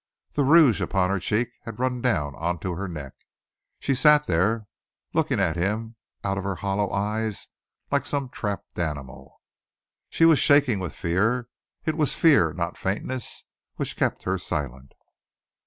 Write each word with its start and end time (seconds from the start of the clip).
The 0.31 0.43
rouge 0.43 0.81
upon 0.81 1.11
her 1.11 1.19
cheeks 1.19 1.51
had 1.63 1.77
run 1.79 2.01
down 2.01 2.33
on 2.37 2.57
to 2.61 2.73
her 2.73 2.87
neck. 2.87 3.13
She 3.79 3.93
sat 3.93 4.25
there, 4.25 4.65
looking 5.13 5.39
at 5.39 5.55
him 5.55 5.95
out 6.23 6.39
of 6.39 6.43
her 6.43 6.55
hollow 6.55 6.91
eyes 6.91 7.47
like 7.91 8.07
some 8.07 8.27
trapped 8.29 8.79
animal. 8.79 9.39
She 10.09 10.25
was 10.25 10.39
shaking 10.39 10.79
with 10.79 10.95
fear. 10.95 11.49
It 11.85 11.95
was 11.95 12.15
fear, 12.15 12.51
not 12.51 12.77
faintness, 12.77 13.43
which 13.75 13.95
kept 13.95 14.23
her 14.23 14.39
silent. 14.39 14.93